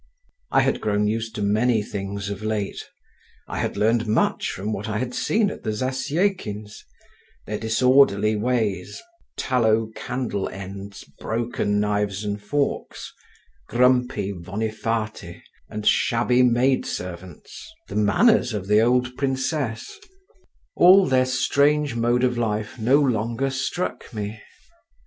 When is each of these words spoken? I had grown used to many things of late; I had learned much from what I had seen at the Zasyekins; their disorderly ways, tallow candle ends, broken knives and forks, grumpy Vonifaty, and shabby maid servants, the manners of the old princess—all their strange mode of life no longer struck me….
I 0.49 0.61
had 0.61 0.81
grown 0.81 1.05
used 1.07 1.35
to 1.35 1.43
many 1.43 1.83
things 1.83 2.31
of 2.31 2.41
late; 2.41 2.85
I 3.47 3.59
had 3.59 3.77
learned 3.77 4.07
much 4.07 4.49
from 4.49 4.73
what 4.73 4.89
I 4.89 4.97
had 4.97 5.13
seen 5.13 5.51
at 5.51 5.61
the 5.61 5.69
Zasyekins; 5.71 6.83
their 7.45 7.59
disorderly 7.59 8.35
ways, 8.35 8.99
tallow 9.37 9.91
candle 9.95 10.49
ends, 10.49 11.03
broken 11.19 11.79
knives 11.79 12.23
and 12.25 12.41
forks, 12.41 13.13
grumpy 13.69 14.31
Vonifaty, 14.31 15.43
and 15.69 15.85
shabby 15.85 16.41
maid 16.41 16.83
servants, 16.87 17.71
the 17.87 17.95
manners 17.95 18.53
of 18.55 18.65
the 18.67 18.79
old 18.81 19.15
princess—all 19.17 21.05
their 21.05 21.25
strange 21.27 21.93
mode 21.95 22.23
of 22.23 22.39
life 22.39 22.79
no 22.79 22.99
longer 22.99 23.51
struck 23.51 24.11
me…. 24.15 24.41